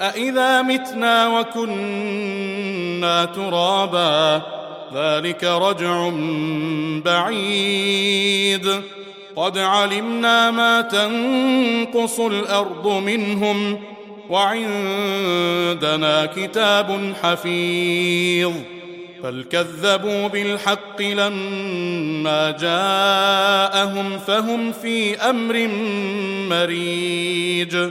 أإذا 0.00 0.62
متنا 0.62 1.38
وكنا 1.38 3.24
ترابا 3.24 4.42
ذلك 4.94 5.44
رجع 5.44 6.10
بعيد 7.04 8.82
قد 9.36 9.58
علمنا 9.58 10.50
ما 10.50 10.80
تنقص 10.80 12.20
الأرض 12.20 12.86
منهم 12.88 13.80
وعندنا 14.30 16.26
كتاب 16.26 17.14
حفيظ 17.22 18.52
بل 19.24 19.44
كذبوا 19.50 20.28
بالحق 20.28 21.02
لما 21.02 22.50
جاءهم 22.50 24.18
فهم 24.18 24.72
في 24.72 25.16
أمر 25.16 25.68
مريج 26.56 27.90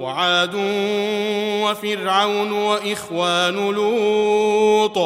وعاد 0.00 0.54
وفرعون 1.64 2.52
وإخوان 2.52 3.70
لوط 3.70 4.96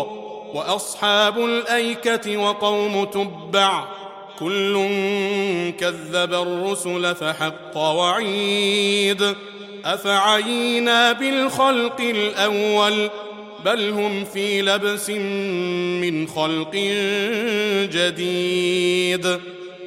وأصحاب 0.54 1.38
الأيكة 1.38 2.36
وقوم 2.36 3.04
تبع 3.04 3.84
كل 4.38 4.74
كذب 5.80 6.34
الرسل 6.34 7.14
فحق 7.14 7.76
وعيد 7.76 9.34
أفعينا 9.84 11.12
بالخلق 11.12 12.00
الأول 12.00 13.10
بل 13.64 13.90
هم 13.90 14.24
في 14.24 14.62
لبس 14.62 15.10
من 15.10 16.28
خلق 16.28 16.74
جديد 17.92 19.38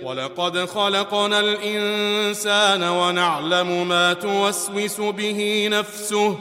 ولقد 0.05 0.65
خلقنا 0.65 1.39
الإنسان 1.39 2.83
ونعلم 2.83 3.87
ما 3.87 4.13
توسوس 4.13 5.01
به 5.01 5.67
نفسه 5.71 6.37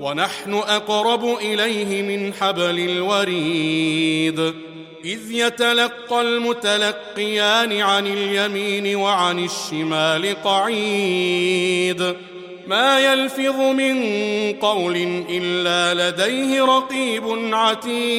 ونحن 0.00 0.54
أقرب 0.54 1.24
إليه 1.24 2.02
من 2.02 2.34
حبل 2.34 2.78
الوريد. 2.78 4.54
إذ 5.04 5.32
يتلقى 5.32 6.20
المتلقيان 6.20 7.80
عن 7.80 8.06
اليمين 8.06 8.96
وعن 8.96 9.44
الشمال 9.44 10.42
قعيد. 10.44 12.14
ما 12.66 13.12
يلفظ 13.12 13.60
من 13.60 14.02
قول 14.52 15.24
إلا 15.30 16.10
لديه 16.10 16.64
رقيب 16.64 17.54
عتيد. 17.54 18.18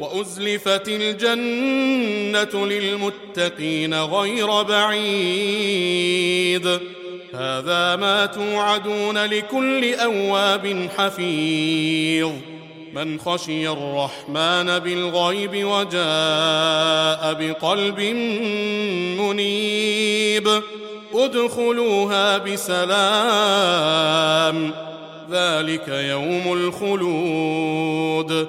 وأزلفت 0.00 0.88
الجنة 0.88 2.66
للمتقين 2.66 3.94
غير 3.94 4.62
بعيد. 4.62 6.66
هذا 7.34 7.96
ما 7.96 8.26
توعدون 8.26 9.24
لكل 9.24 9.94
أواب 9.94 10.88
حفيظ. 10.96 12.32
من 12.94 13.20
خشي 13.20 13.68
الرحمن 13.68 14.78
بالغيب 14.78 15.66
وجاء 15.66 17.34
بقلب 17.34 18.00
منيب. 19.20 20.62
ادخلوها 21.14 22.38
بسلام. 22.38 22.92
ذلك 25.30 25.88
يوم 25.88 26.52
الخلود. 26.52 28.48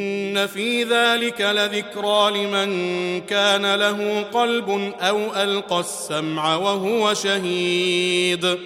ان 0.41 0.47
في 0.47 0.83
ذلك 0.83 1.41
لذكرى 1.41 2.31
لمن 2.31 3.21
كان 3.21 3.75
له 3.75 4.25
قلب 4.33 4.93
أو 4.99 5.17
القى 5.35 5.79
السمع 5.79 6.55
وهو 6.55 7.13
شهيد 7.13 8.57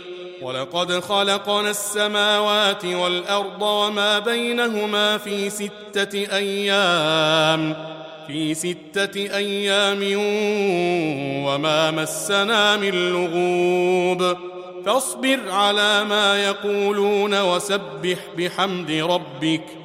ولقد 0.42 1.00
خلقنا 1.00 1.70
السماوات 1.70 2.86
والارض 2.86 3.62
وما 3.62 4.20
بينهما 4.20 5.18
في 5.18 5.50
سته 5.50 6.36
أيام 6.36 7.76
في 8.28 8.54
سته 8.54 9.38
أيام 9.38 10.00
وما 11.46 11.92
مسنا 11.92 12.78
من 12.78 13.12
لغوب 13.12 14.38
فاصبر 14.86 15.40
على 15.50 16.04
ما 16.04 16.44
يقولون 16.44 17.42
وسبح 17.42 18.18
بحمد 18.38 18.92
ربك 18.92 19.85